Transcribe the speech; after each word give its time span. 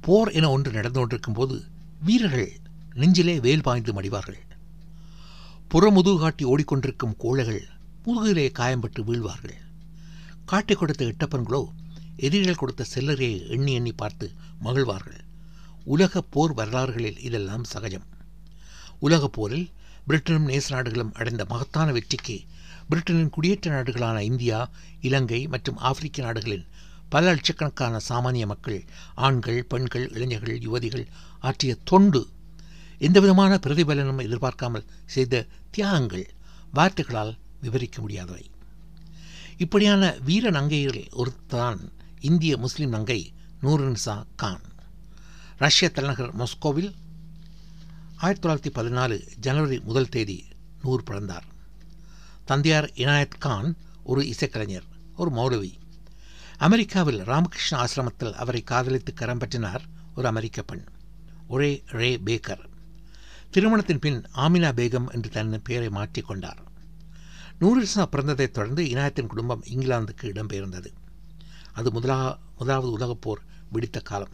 போர் 0.00 0.30
என 0.32 0.50
ஒன்று 0.50 0.70
நடந்து 0.72 0.98
கொண்டிருக்கும் 0.98 1.34
போது 1.34 1.64
வீரர்கள் 2.04 2.52
நெஞ்சிலே 2.94 3.40
வேல் 3.40 3.62
பாய்ந்து 3.62 3.92
மடிவார்கள். 3.92 4.38
புறமுதுகு 5.70 6.18
காட்டி 6.18 6.44
ஓடிக்கொண்டிருக்கும் 6.44 7.16
கோழைகள் 7.18 7.62
முதுகிலே 8.04 8.52
காயம்பட்டு 8.58 9.00
வீழ்வார்கள். 9.04 9.58
காட்டி 10.44 10.74
கொடுத்த 10.74 11.04
எட்டப்பன்களோ 11.04 11.62
எதிரிகள் 12.16 12.54
கொடுத்த 12.54 12.84
செல்லரையை 12.84 13.48
எண்ணி 13.48 13.72
எண்ணி 13.72 13.92
பார்த்து 13.92 14.30
மகிழ்வார்கள். 14.64 15.20
உலக 15.84 16.22
போர் 16.22 16.54
வரலாறுகளில் 16.54 17.20
இதெல்லாம் 17.20 17.64
சகஜம். 17.64 18.06
உலகப் 18.98 19.32
போரில் 19.32 19.68
பிரிட்டனும் 20.08 20.48
நேச 20.48 20.66
நாடுகளும் 20.68 21.12
அடைந்த 21.12 21.44
மகத்தான 21.44 21.92
வெற்றிக்கு 21.92 22.40
பிரிட்டனின் 22.88 23.30
குடியேற்ற 23.30 23.66
நாடுகளான 23.70 24.20
இந்தியா 24.20 24.70
இலங்கை 25.00 25.46
மற்றும் 25.46 25.76
ஆப்பிரிக்க 25.76 26.22
நாடுகளின் 26.22 26.66
பல 27.10 27.26
லட்சக்கணக்கான 27.26 27.98
சாமானிய 28.08 28.46
மக்கள் 28.46 28.84
ஆண்கள் 29.14 29.64
பெண்கள் 29.64 30.10
இளைஞர்கள் 30.10 30.58
யுவதிகள் 30.58 31.06
ஆற்றிய 31.40 31.76
தொண்டு. 31.84 32.28
எந்தவிதமான 32.98 33.60
பிரதிபலனும் 33.62 34.22
எதிர்பார்க்காமல் 34.22 34.84
செய்த 35.06 35.46
தியாகங்கள் 35.70 36.28
வார்த்தைகளால் 36.72 37.36
விவரிக்க 37.60 38.00
முடியாதவை. 38.00 38.50
இப்படியான 39.58 40.14
வீர 40.24 40.50
நங்கைகள் 40.50 41.08
ஒருத்தான் 41.12 41.78
இந்திய 42.20 42.56
முஸ்லிம் 42.56 42.90
நங்கை 42.90 43.32
நூருன்சா 43.62 44.24
கான். 44.36 44.62
ரஷ்ய 45.56 45.88
தலைநகர் 45.88 46.36
மாஸ்கோவில் 46.36 46.94
ஆயிரத்தி 48.16 48.48
தொள்ளாயிரத்தி 48.48 48.72
பதினாலு 48.72 49.26
ஜனவரி 49.40 49.80
முதல் 49.80 50.08
தேதி 50.08 50.44
நூறு 50.82 51.02
பிறந்தார். 51.02 51.44
தந்தையார் 52.44 52.90
இனாயத் 52.94 53.38
கான் 53.38 53.76
ஒரு 54.02 54.22
இசைக்கலைஞர் 54.22 54.86
ஒரு 55.16 55.30
மௌலவி. 55.30 55.78
அமெரிக்காவில் 56.60 57.24
ராமகிருஷ்ண 57.24 57.84
ஆசிரமத்தில் 57.84 58.32
அவரை 58.32 58.62
காதலித்து 58.62 59.14
கரம் 59.14 59.38
பற்றினார் 59.38 59.80
ஒரு 60.16 60.26
அமெரிக்க 60.26 60.62
பெண். 60.62 60.84
ஒரே 61.48 61.82
ரே 61.86 62.16
பேக்கர். 62.24 62.64
திருமணத்தின் 63.50 63.98
பின் 63.98 64.22
ஆமினா 64.34 64.72
பேகம் 64.72 65.08
என்று 65.12 65.30
தன் 65.30 65.62
பெயரை 65.62 65.88
மாற்றிக்கொண்டார் 65.88 66.56
நூரிசா 67.60 68.06
பிறந்ததைத் 68.12 68.50
தொடர்ந்து 68.50 68.84
இனாயத்தின் 68.84 69.26
குடும்பம் 69.26 69.64
இங்கிலாந்துக்கு 69.64 70.22
இடம்பெயர்ந்தது. 70.22 70.86
அது 71.72 71.92
முதலா 71.92 72.38
முதலாவது 72.58 72.98
உலகப்போர் 72.98 73.44
வெடித்த 73.70 74.00
காலம். 74.00 74.32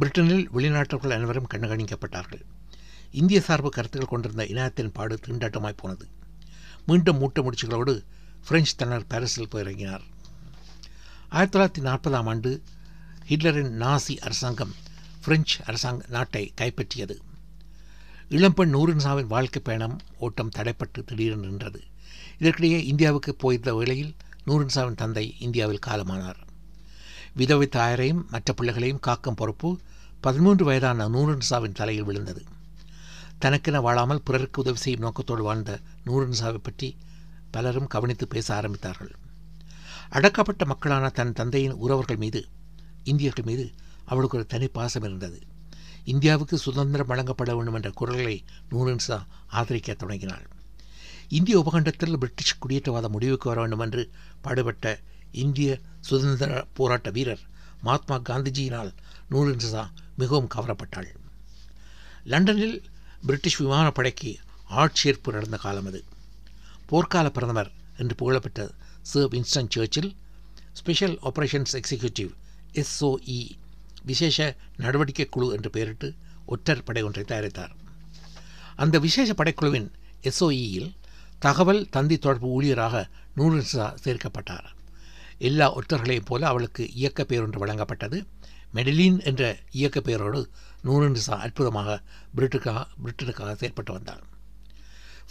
பிரிட்டனில் 0.00 0.46
வெளிநாட்டவர்கள் 0.54 1.10
அனைவரும் 1.10 1.46
கண்காணிக்கப்பட்டார்கள். 1.54 2.42
இந்திய 3.10 3.40
சார்பு 3.40 3.70
கருத்துக்கள் 3.70 4.08
கொண்டிருந்த 4.08 4.44
இனாயத்தின் 4.44 4.92
பாடு 4.92 5.18
திண்டாட்டமாய் 5.26 5.76
போனது. 5.76 6.08
மீண்டும் 6.86 7.20
மூட்ட 7.20 7.34
முடிச்சுகளோடு 7.34 8.04
பிரெஞ்சு 8.46 8.72
தன்னர் 8.76 9.06
பாரிஸில் 9.06 9.48
போய் 9.48 9.62
இறங்கினார். 9.62 10.02
ஆயிரத்தி 11.30 11.58
தொள்ளாயிரத்தி 11.58 11.84
நாற்பதாம் 11.84 12.28
ஆண்டு 12.28 12.62
ஹிட்லரின் 13.28 13.72
நாசி 13.80 14.18
அரசாங்கம் 14.18 14.74
பிரெஞ்சு 15.24 15.64
அரசாங்க 15.64 16.04
நாட்டை 16.08 16.52
கைப்பற்றியது. 16.60 17.16
இளம்பெண் 18.28 18.74
நூறுன்சாவின் 18.74 19.26
வாழ்க்கை 19.26 19.62
பயணம் 19.64 20.00
ஓட்டம் 20.18 20.50
தடைப்பட்டு 20.56 21.04
திடீரென 21.06 21.46
நின்றது. 21.46 21.82
இதற்கிடையே 22.38 22.84
இந்தியாவுக்கு 22.84 23.34
போயிருந்த 23.34 23.74
வேளையில் 23.74 24.14
நூறுன்சாவின் 24.46 24.94
தந்தை 24.94 25.34
இந்தியாவில் 25.38 25.84
காலமானார். 25.86 26.40
விதவை 27.34 27.68
தாயரையும் 27.72 28.24
மற்ற 28.30 28.52
பிள்ளைகளையும் 28.52 29.00
காக்கும் 29.00 29.34
பொறுப்பு 29.34 29.78
பதிமூன்று 30.20 30.64
வயதான 30.64 31.08
நூறுன்சாவின் 31.08 31.72
தலையில் 31.72 32.04
விழுந்தது. 32.04 32.44
தனக்கென 33.38 33.80
வாழாமல் 33.80 34.22
பிறருக்கு 34.22 34.60
உதவி 34.60 34.76
செய்யும் 34.76 35.00
நோக்கத்தோடு 35.00 35.42
வாழ்ந்த 35.42 35.80
நூறுன்சாவை 36.06 36.58
பற்றி 36.62 36.96
பலரும் 37.50 37.86
கவனித்து 37.86 38.28
பேச 38.28 38.60
ஆரம்பித்தார்கள். 38.60 39.14
அடக்கப்பட்ட 40.10 40.64
மக்களான 40.64 41.08
தன் 41.08 41.32
தந்தையின் 41.32 41.72
உறவர்கள் 41.72 42.16
மீது 42.16 42.40
இந்தியர்கள் 43.04 43.44
மீது 43.44 43.72
அவளுக்கு 44.04 44.36
ஒரு 44.36 44.46
தனி 44.46 44.66
பாசம் 44.66 45.02
இருந்தது. 45.02 45.40
இந்தியாவுக்கு 46.04 46.58
சுதந்திரம் 46.58 47.06
வழங்கப்பட 47.06 47.54
வேண்டும் 47.54 47.74
என்ற 47.74 47.90
குரல்களை 47.90 48.44
நூறுன்சா 48.70 49.26
ஆதரிக்க 49.46 49.94
தொடங்கினாள். 49.94 50.46
இந்திய 51.28 51.58
உபகண்டத்தில் 51.58 52.16
பிரிட்டிஷ் 52.16 52.58
குடியேற்றவாத 52.58 53.08
முடிவுக்கு 53.08 53.48
வர 53.48 53.60
வேண்டும் 53.60 53.78
என்று 53.78 54.10
பாடுபட்ட 54.40 55.00
இந்திய 55.32 55.78
சுதந்திர 56.00 56.66
போராட்ட 56.74 57.10
வீரர் 57.10 57.42
மகாத்மா 57.82 58.16
காந்திஜியினால் 58.18 58.94
நூலின்சா 59.30 59.90
மிகவும் 60.16 60.48
கவரப்பட்டாள். 60.54 61.08
லண்டனில் 62.24 62.82
பிரிட்டிஷ் 63.26 63.62
விமானப்படைக்கு 63.62 64.34
ஆட்சேர்ப்பு 64.70 65.32
நடந்த 65.32 65.56
காலம் 65.56 65.86
அது. 65.86 66.04
போர்க்கால 66.90 67.28
பிரதமர் 67.28 67.72
என்று 67.96 68.14
புகழப்பட்ட 68.14 68.70
sir 69.10 69.28
Winston 69.28 69.70
Churchill 69.74 70.10
special 70.72 71.16
operations 71.22 71.74
executive 71.78 72.30
SOE 72.72 73.40
விசேஷ 74.02 74.56
நடவடிக்கை 74.76 75.26
குழு 75.26 75.46
என்று 75.52 75.70
பெயரிட்டு 75.70 76.08
ஒற்றர் 76.46 76.84
படை 76.84 77.02
ஒன்றை 77.02 77.24
தயாரித்தார். 77.24 77.72
அந்த 78.76 78.98
விசேஷ 78.98 79.32
படைக்குழுவின் 79.32 79.88
எஸ்ஓஇயில் 80.22 80.90
தகவல் 81.38 81.88
தந்தி 81.88 82.18
தொடர்பு 82.18 82.48
ஊழியராக 82.56 83.04
நூறுசா 83.36 83.86
சேர்க்கப்பட்டார். 84.04 84.68
எல்லா 85.38 85.66
ஒற்றர்களையும் 85.76 86.28
போல 86.30 86.46
அவளுக்கு 86.46 86.84
இயக்க 86.92 87.24
பெயர் 87.24 87.44
ஒன்று 87.44 87.66
வழங்கப்பட்டது. 87.66 88.18
மெடலின் 88.74 89.18
என்ற 89.24 89.42
இயக்க 89.70 90.00
பெயரோடு 90.00 90.40
நூறுசா 90.84 91.36
அற்புதமாக 91.44 91.90
பிரிட்டுக்காக 92.36 92.80
பிரிட்டனுக்காக 93.04 93.52
செயற்பட்டு 93.60 93.92
வந்தாள் 93.92 94.24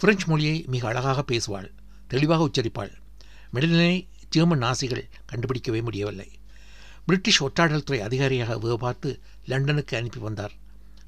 பிரெஞ்சு 0.00 0.26
மொழியை 0.26 0.64
மிக 0.66 0.82
அழகாக 0.88 1.24
பேசுவாள் 1.28 1.68
தெளிவாக 2.08 2.48
உச்சரிப்பாள். 2.48 2.92
மெடலினை 3.54 4.06
ஜெர்மன் 4.30 4.62
நாசிகள் 4.62 5.08
கண்டுபிடிக்கவே 5.32 5.82
முடியவில்லை. 5.82 6.28
பிரிட்டிஷ் 7.06 7.42
ஒற்றாடல் 7.42 7.82
துறை 7.82 8.00
அதிகாரியாக 8.00 8.76
பார்த்து 8.76 9.20
லண்டனுக்கு 9.46 9.96
அனுப்பி 9.96 10.20
வந்தார். 10.20 10.54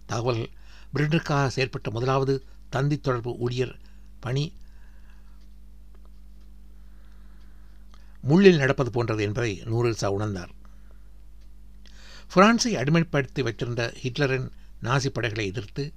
தகவல் 0.07 0.51
பிரிட்டனுக்காக 0.95 1.51
செயற்பட்ட 1.57 1.91
முதலாவது 1.91 2.45
தந்தி 2.71 2.97
தொடர்பு 2.99 3.37
ஊழியர் 3.37 3.75
பணி 4.21 4.53
முள்ளில் 8.23 8.57
நடப்பது 8.57 8.91
போன்றது 8.91 9.23
என்பதை 9.23 9.63
நூரில்சா 9.65 10.09
உணர்ந்தார். 10.17 10.51
பிரான்ஸை 12.35 12.73
அடிமைப்படுத்தி 12.81 13.43
வைத்திருந்த 13.43 13.95
ஹிட்லரின் 14.03 14.49
நாசி 14.83 15.07
படைகளை 15.07 15.47
எதிர்த்து 15.47 15.93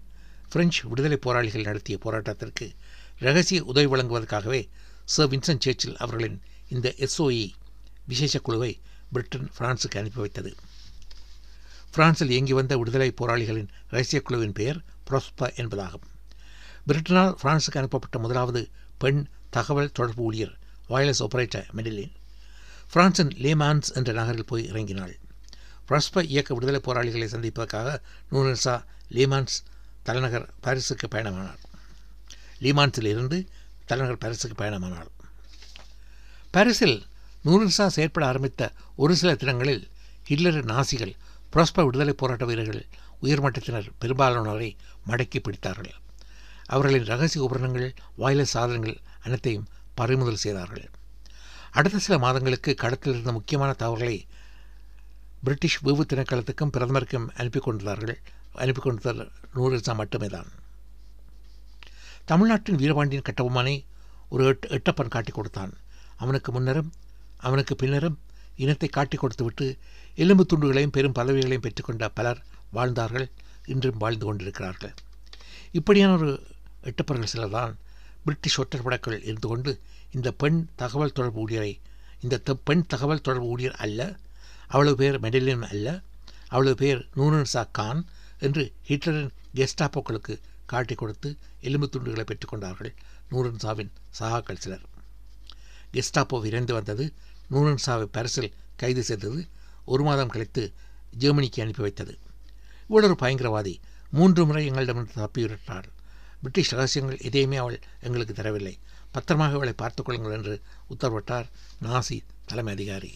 பிரெஞ்சு 0.49 0.89
விடுதலை 0.89 1.17
போராளிகள் 1.17 1.63
நடத்திய 1.63 1.97
போராட்டத்திற்கு 2.05 2.75
ரகசிய 3.19 3.63
உதவி 3.63 3.85
வழங்குவதற்காகவே 3.85 4.69
சர் 5.05 5.29
வின்சென்ட் 5.29 5.59
சேர்ச்சில் 5.65 5.95
அவர்களின் 5.95 6.41
இந்த 6.69 6.93
எஸ்ஓஇ 6.97 7.51
விசேஷ 8.07 8.39
குழுவை 8.39 8.81
பிரிட்டன் 9.11 9.51
பிரான்சுக்கு 9.57 9.99
அனுப்பி 9.99 10.19
வைத்தது. 10.19 10.55
பிரான்சில் 11.91 12.29
இயங்கி 12.29 12.53
வந்த 12.53 12.77
விடுதலை 12.77 13.13
போராளிகளின் 13.21 13.67
ரகசிய 13.87 14.21
குழுவின் 14.21 14.51
பெயர் 14.51 14.81
புரோஸ்பா 15.09 15.53
என்பதாகும். 15.55 16.07
பிரிட்டனால் 16.87 17.31
பிரான்சுக்கு 17.31 17.79
அனுப்பப்பட்ட 17.79 18.19
முதலாவது 18.19 18.69
பெண் 18.97 19.27
தகவல் 19.49 19.91
தொடர்பு 19.91 20.23
ஊழியர் 20.23 20.57
வயர்லெஸ் 20.89 21.23
ஆபரேட்டர் 21.23 21.65
மெடிலின் 21.75 22.11
பிரான்சின் 22.93 23.29
லேமான்ஸ் 23.29 23.93
என்ற 23.93 24.13
நகரில் 24.13 24.45
போய் 24.45 24.71
இறங்கினாள். 24.71 25.13
பிரஸ்ப 25.87 26.23
இயக்க 26.23 26.53
விடுதலை 26.53 26.79
போராளிகளை 26.79 27.27
சந்திப்பதற்காக 27.27 28.01
நூரன்சா 28.31 28.83
லீமான்ஸ் 29.09 29.63
தலைநகர் 30.03 30.49
பாரிஸுக்கு 30.63 31.07
பயணமானார். 31.11 31.59
லீமான்ஸில் 32.59 33.05
இருந்து 33.05 33.49
தலைநகர் 33.89 34.21
பாரிஸுக்கு 34.23 34.55
பயணமானாள். 34.61 35.11
பாரிஸில் 36.51 36.97
நூறுசா 37.45 37.85
செயற்பட 37.87 38.25
ஆரம்பித்த 38.31 38.71
ஒரு 38.95 39.15
சில 39.15 39.31
தினங்களில் 39.35 39.83
ஹிட்லர் 40.29 40.59
நாசிகள் 40.65 41.13
புரஸ்ப 41.53 41.85
விடுதலை 41.85 42.13
போராட்ட 42.13 42.45
வீரர்கள் 42.45 42.83
உயர்மட்டத்தினர் 43.23 43.89
பெரும்பாலானோரை 44.01 44.69
மடக்கி 45.09 45.39
பிடித்தார்கள். 45.39 45.93
அவர்களின் 46.65 47.09
ரகசிய 47.11 47.43
உபகரணங்கள் 47.45 47.89
வாயிலஸ் 48.21 48.53
சாதனங்கள் 48.55 48.97
அனைத்தையும் 49.25 49.67
பறிமுதல் 49.95 50.43
செய்தார்கள். 50.43 50.85
அடுத்த 51.71 51.97
சில 51.97 52.17
மாதங்களுக்கு 52.17 52.71
கடத்தில் 52.83 53.13
இருந்த 53.13 53.31
முக்கியமான 53.31 53.71
தகவல்களை 53.73 54.17
பிரிட்டிஷ் 55.45 55.79
வீவு 55.85 56.03
திணைக்களத்துக்கும் 56.11 56.73
பிரதமருக்கும் 56.75 57.27
அனுப்பி 57.39 57.59
கொண்டார்கள் 57.59 58.17
அனுப்பி 58.63 58.81
கொண்டது 58.81 59.25
நூறுசா 59.55 59.93
மட்டுமே 60.01 60.27
தான் 60.27 60.49
தமிழ்நாட்டின் 62.25 62.79
வீரபாண்டியன் 62.81 63.27
கட்டபொம்மனை 63.27 63.75
ஒரு 64.29 64.43
எட் 64.51 64.67
எட்டப்பன் 64.75 65.13
காட்டி 65.15 65.31
கொடுத்தான். 65.31 65.71
அவனுக்கு 66.17 66.49
முன்னரும் 66.51 66.91
அவனுக்கு 67.37 67.73
பின்னரும் 67.75 68.17
இனத்தை 68.55 68.89
காட்டி 68.89 69.17
கொடுத்துவிட்டு 69.17 69.65
எலும்பு 70.15 70.43
துண்டுகளையும் 70.45 70.95
பெரும் 70.97 71.17
பதவிகளையும் 71.19 71.65
பெற்றுக்கொண்ட 71.65 72.07
பலர் 72.17 72.39
வாழ்ந்தார்கள் 72.71 73.27
இன்றும் 73.65 73.97
வாழ்ந்து 73.97 74.25
கொண்டிருக்கிறார்கள். 74.25 74.93
இப்படியான 75.71 76.13
ஒரு 76.17 76.31
எட்டப்பர்கள் 76.83 77.31
சிலர் 77.33 77.55
தான் 77.57 77.73
பிரிட்டிஷ் 78.25 78.59
ஒற்றற்படைக்குள் 78.61 79.19
இருந்து 79.29 79.47
கொண்டு 79.47 79.71
இந்த 80.11 80.29
பெண் 80.41 80.59
தகவல் 80.75 81.15
தொடர்பு 81.17 81.39
ஊழியரை 81.43 81.73
இந்த 82.21 82.55
பெண் 82.67 82.83
தகவல் 82.87 83.23
தொடர்பு 83.27 83.47
ஊழியர் 83.53 83.77
அல்ல 83.85 84.01
அவ்வளவு 84.67 84.97
பேர் 85.01 85.17
மெடலின் 85.19 85.65
அல்ல 85.71 85.87
அவ்வளவு 86.47 86.75
பேர் 86.75 87.01
நூனன்சா 87.15 87.63
கான் 87.71 88.01
என்று 88.39 88.63
ஹிட்லரின் 88.89 89.31
கெஸ்டாப்போக்களுக்கு 89.55 90.35
காட்டி 90.65 90.95
கொடுத்து 90.95 91.37
எலும்பு 91.61 91.89
துண்டுகளை 91.89 92.23
பெற்றுக்கொண்டார்கள். 92.23 92.95
நூரன்சாவின் 93.31 93.91
சகாக்கள் 94.19 94.57
சிலர் 94.57 94.85
கெஸ்டாப்போ 95.93 96.41
விரைந்து 96.41 96.73
வந்தது. 96.73 97.13
நூரன்சாவை 97.51 98.03
பரிசில் 98.03 98.53
கைது 98.75 99.03
செய்தது. 99.03 99.47
ஒரு 99.85 100.03
மாதம் 100.03 100.27
கழித்து 100.27 100.73
ஜெர்மனிக்கு 101.17 101.61
அனுப்பி 101.61 101.81
வைத்தது. 101.81 102.17
இவ்வளவு 102.81 103.15
பயங்கரவாதி. 103.19 103.79
மூன்று 104.11 104.45
முறை 104.45 104.65
எங்களிடமிருந்து 104.65 105.13
தப்பிவிட்டாள் 105.15 105.83
பிரிட்டிஷ் 106.37 106.71
ரகசியங்கள் 106.71 107.19
எதையுமே 107.21 107.55
அவள் 107.55 107.79
எங்களுக்கு 108.01 108.33
தரவில்லை. 108.33 108.77
பத்திரமாக 109.11 109.53
அவளை 109.53 109.73
பார்த்துக் 109.73 110.05
கொள்ளுங்கள் 110.05 110.33
என்று 110.33 110.61
உத்தரவிட்டார் 110.89 111.45
நாசி 111.81 112.21
தலைமை 112.45 112.73
அதிகாரி. 112.73 113.13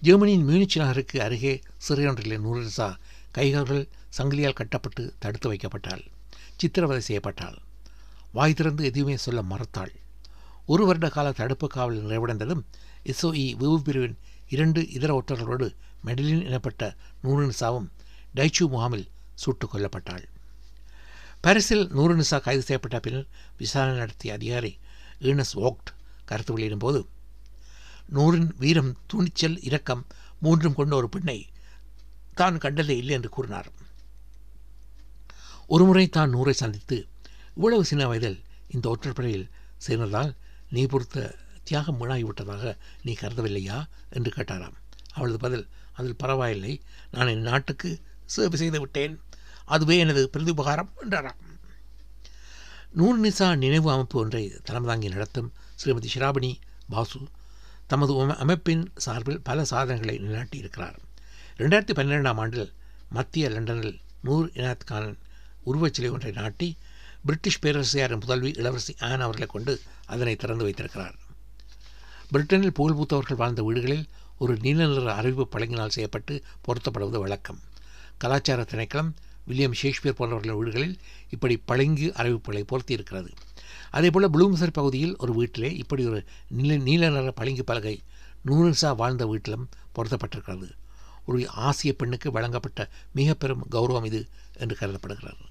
ஜெர்மனியின் 0.00 0.48
மியூனிச் 0.48 0.78
நகருக்கு 0.78 1.22
அருகே 1.22 1.62
சிறையொன்றில் 1.88 2.40
நூரன்சா 2.40 2.96
கைகால்கள் 3.34 3.88
சங்கிலியால் 4.16 4.52
கட்டப்பட்டு 4.52 5.14
தடுத்து 5.18 5.52
வைக்கப்பட்டாள். 5.52 6.06
சித்திரவதை 6.56 7.02
செய்யப்பட்டாள். 7.08 7.56
வாய் 8.32 8.54
திறந்து 8.54 8.84
எதுவுமே 8.84 9.16
சொல்ல 9.16 9.42
மறுத்தாள். 9.42 9.94
ஒரு 10.66 10.86
வருட 10.86 11.08
கால 11.08 11.32
தடுப்பு 11.32 11.68
காவல் 11.68 12.04
நிறைவடைந்ததும் 12.04 12.64
எஸ்ஓஇ 13.04 13.56
விவு 13.56 13.76
பிரிவின் 13.76 14.18
இரண்டு 14.48 14.88
இதர 14.88 15.22
ஒற்றர்களோடு 15.22 15.74
மெடலின் 16.04 16.44
எனப்பட்ட 16.44 16.96
நூறுநிசாவும் 17.22 17.88
டைச்சு 18.34 18.58
முகாமில் 18.58 19.08
சுட்டுக் 19.34 19.74
கொல்லப்பட்டாள். 19.74 20.24
பாரிஸில் 21.40 21.90
நூறுநிசா 21.92 22.40
கைது 22.40 22.62
செய்யப்பட்ட 22.62 23.00
பின்னர் 23.00 23.26
விசாரணை 23.58 23.98
நடத்திய 23.98 24.34
அதிகாரி 24.34 24.78
ஈனஸ் 25.20 25.54
ஓக்ட் 25.54 25.90
கருத்து 26.24 26.58
வெளியிடும்போது 26.58 27.06
நூறின் 28.12 28.50
வீரம் 28.58 28.96
துணிச்சல் 29.06 29.62
இரக்கம் 29.62 30.06
மூன்றும் 30.40 30.74
கொண்ட 30.74 30.96
ஒரு 30.96 31.08
பெண்ணை 31.08 31.46
தான் 32.34 32.58
கண்டதே 32.58 32.96
இல்லை 32.96 33.14
என்று 33.14 33.28
கூறினார். 33.28 33.86
ஒருமுறை 35.68 36.08
தான் 36.08 36.34
நூறை 36.34 36.50
சந்தித்து 36.50 37.06
இவ்வளவு 37.56 37.84
சின்ன 37.84 38.06
வயதில் 38.06 38.42
இந்த 38.68 38.96
ஒற்றற்படையில் 38.96 39.50
சேர்ந்ததால் 39.86 40.34
நீ 40.70 40.86
பொறுத்த 40.86 41.34
தியாகம் 41.64 42.00
வீணாகிவிட்டதாக 42.00 42.76
நீ 43.02 43.16
கருதவில்லையா? 43.20 43.84
என்று 44.10 44.32
கேட்டாராம். 44.36 44.72
அவளது 45.12 45.38
பதில் 45.38 45.68
அதில் 45.92 46.16
பரவாயில்லை. 46.16 46.80
நான் 47.10 47.26
என் 47.26 47.40
நாட்டுக்கு 47.40 48.00
சேவை 48.24 48.58
செய்து 48.58 48.80
விட்டேன். 48.80 49.20
அதுவே 49.64 49.98
எனது 49.98 50.30
பிரதிபகாரம் 50.32 50.90
என்றாராம். 50.96 51.36
நூர் 52.92 53.20
நிசா 53.20 53.56
நினைவு 53.56 53.90
அமைப்பு 53.90 54.20
ஒன்றை 54.20 54.52
தலைமதாங்கி 54.70 55.08
நடத்தும் 55.08 55.52
ஸ்ரீமதி 55.84 56.06
ஷிராபணி 56.14 56.54
பாசு 56.90 57.20
தமது 57.86 58.34
அமைப்பின் 58.34 58.92
சார்பில் 58.94 59.40
பல 59.40 59.64
சாதனைகளை 59.64 60.18
நிலைநாட்டியிருக்கிறார். 60.18 60.96
ரெண்டாயிரத்தி 61.56 61.94
பன்னிரெண்டாம் 61.94 62.36
ஆண்டில் 62.36 62.72
மத்திய 63.08 63.48
லண்டனில் 63.48 64.00
நூர் 64.22 64.50
இனாத் 64.54 64.84
கான் 64.86 65.18
உருவச்சிலை 65.70 66.10
ஒன்றை 66.10 66.32
நாட்டி 66.32 66.68
பிரிட்டிஷ் 67.24 67.62
பேரரசியாரின் 67.62 68.22
புதல்வி 68.24 68.50
இளவரசி 68.50 68.92
ஆன் 69.00 69.24
அவர்களை 69.26 69.48
கொண்டு 69.50 69.72
அதனை 70.06 70.36
திறந்து 70.36 70.64
வைத்திருக்கிறார். 70.64 71.16
பிரிட்டனில் 72.32 72.76
புகழ்பூத்தவர்கள் 72.78 73.40
வாழ்ந்த 73.42 73.62
வீடுகளில் 73.62 74.04
ஒரு 74.38 74.56
நீல 74.60 74.86
நிற 74.86 75.14
அறிவிப்பு 75.14 75.58
பழங்கினால் 75.58 75.94
செய்யப்பட்டு 75.96 76.34
பொருத்தப்படுவது 76.64 77.18
வழக்கம். 77.18 77.60
கலாச்சார 78.18 78.62
திணைக்களம் 78.62 79.10
வில்லியம் 79.46 79.72
ஷேக்ஸ்பியர் 79.72 80.18
போன்றவர்களின் 80.18 80.56
வீடுகளில் 80.56 80.98
இப்படி 81.30 81.56
பழங்கு 81.56 82.12
அறிவிப்புகளை 82.16 82.62
பொருத்தி 82.66 82.92
இருக்கிறது 82.92 83.30
அதேபோல் 83.90 84.30
புளூம்சர் 84.30 84.76
பகுதியில் 84.78 85.14
ஒரு 85.16 85.32
வீட்டிலே 85.34 85.70
இப்படி 85.76 86.02
ஒரு 86.06 86.24
நீல 86.48 86.76
நீல 86.76 87.08
நிற 87.08 87.30
பளிங்கு 87.30 87.64
பலகை 87.64 87.94
நூறுசா 88.46 88.96
வாழ்ந்த 88.96 89.26
வீட்டிலும் 89.26 89.68
பொருத்தப்பட்டிருக்கிறது. 89.94 90.68
ஒரு 91.26 91.48
ஆசிய 91.66 91.92
பெண்ணுக்கு 91.92 92.30
வழங்கப்பட்ட 92.30 92.88
மிக 93.12 93.34
பெரும் 93.34 93.64
கௌரவம் 93.70 94.04
இது 94.04 94.20
என்று 94.58 94.76
கருதப்படுகிறது. 94.76 95.44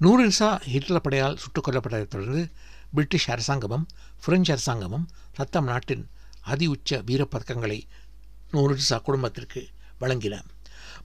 நூரின்சா 0.00 0.60
ஹிட்லர் 0.60 1.00
படையால் 1.00 1.36
சுட்டுக் 1.36 1.68
கொல்லப்பட்டதைத் 1.68 2.06
தொடர்ந்து 2.06 2.50
பிரிட்டிஷ் 2.90 3.30
அரசாங்கமும் 3.30 3.86
பிரெஞ்சு 4.24 4.52
அரசாங்கமும் 4.52 5.08
தத்தம் 5.32 5.64
நாட்டின் 5.64 6.10
அதி 6.40 6.66
உச்ச 6.66 7.02
வீரப்பதக்கங்களை 7.06 7.82
நூரின்சா 8.52 9.02
குடும்பத்திற்கு 9.02 9.68
வழங்கின. 10.00 10.42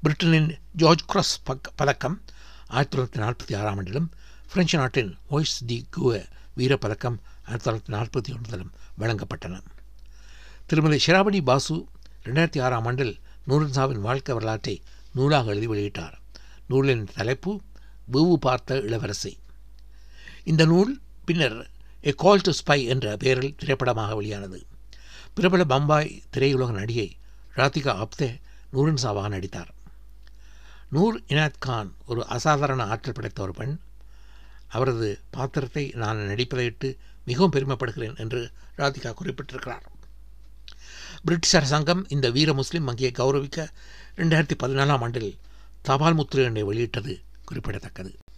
பிரிட்டனின் 0.04 0.60
ஜார்ஜ் 0.72 1.06
கிராஸ் 1.06 1.44
பக் 1.44 1.72
பதக்கம் 1.76 2.22
ஆயிரத்தி 2.68 2.98
தொள்ளாயிரத்தி 2.98 3.24
நாற்பத்தி 3.24 3.58
ஆறாம் 3.58 3.84
ஆண்டிலும் 3.84 4.12
பிரெஞ்சு 4.50 4.78
நாட்டின் 4.78 5.18
ஒய்ஸ் 5.30 5.66
தி 5.66 5.88
குவ 5.98 6.26
வீரப்பதக்கம் 6.58 7.18
ஆயிரத்தி 7.46 7.72
தொள்ளாயிரத்தி 7.72 7.96
நாற்பத்தி 7.96 8.36
ஒன்பதிலும் 8.36 8.72
வழங்கப்பட்டன. 9.00 9.62
திருமதி 10.66 11.00
ஷிராபணி 11.06 11.44
பாசு 11.44 11.86
ரெண்டாயிரத்தி 12.24 12.62
ஆறாம் 12.62 12.86
ஆண்டில் 12.86 13.20
நூரின்சாவின் 13.48 14.00
வாழ்க்கை 14.00 14.36
வரலாற்றை 14.36 14.84
நூலாக 15.14 15.50
எழுதி 15.50 15.68
வெளியிட்டார். 15.68 16.14
நூலின் 16.68 17.08
தலைப்பு 17.16 17.62
பூவு 18.12 18.34
பார்த்த 18.34 18.80
இளவரசி. 18.80 19.38
இந்த 20.44 20.66
நூல் 20.66 21.00
பின்னர் 21.26 21.70
எ 22.02 22.12
கால் 22.12 22.42
டு 22.42 22.52
ஸ்பை 22.52 22.86
என்ற 22.86 23.18
பெயரில் 23.18 23.56
திரைப்படமாக 23.56 24.16
வெளியானது. 24.16 24.66
பிரபல 25.34 25.64
பம்பாய் 25.64 26.24
திரையுலக 26.34 26.72
நடிகை 26.72 27.18
ராதிகா 27.56 28.04
ஆப்தே 28.04 28.40
நூரின்சாவாக 28.74 29.30
நடித்தார். 29.30 29.74
நூர் 30.90 31.22
இனாத் 31.28 31.60
கான் 31.60 31.96
ஒரு 32.06 32.28
அசாதாரண 32.28 32.84
ஆற்றல் 32.84 33.14
படைத்த 33.14 33.42
ஒரு 33.42 33.54
பெண். 33.54 33.80
அவரது 34.68 35.20
பாத்திரத்தை 35.30 35.92
நான் 35.96 36.18
நடிப்பதையிட்டு 36.18 36.98
மிகவும் 37.26 37.52
பெருமைப்படுகிறேன் 37.52 38.18
என்று 38.18 38.52
ராதிகா 38.78 39.14
குறிப்பிட்டிருக்கிறார். 39.14 39.86
பிரிட்டிஷ் 41.24 41.56
அரசாங்கம் 41.56 42.06
இந்த 42.10 42.30
வீர 42.30 42.54
முஸ்லிம் 42.54 42.84
வங்கியை 42.84 43.12
கௌரவிக்க 43.12 43.68
ரெண்டாயிரத்தி 44.16 44.54
பதினாலாம் 44.64 45.02
ஆண்டில் 45.02 45.38
தபால் 45.82 46.14
முத்திரை 46.14 46.46
எண்ணை 46.46 46.64
வெளியிட்டது. 46.64 47.20
குறிப்பிடத்தக்கது. 47.46 48.12